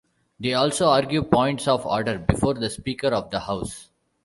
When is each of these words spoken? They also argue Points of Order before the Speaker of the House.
They 0.39 0.55
also 0.55 0.87
argue 0.87 1.21
Points 1.21 1.67
of 1.67 1.85
Order 1.85 2.17
before 2.17 2.55
the 2.55 2.71
Speaker 2.71 3.09
of 3.09 3.29
the 3.29 3.39
House. 3.41 3.91